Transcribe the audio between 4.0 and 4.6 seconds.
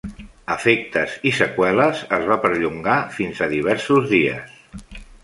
dies.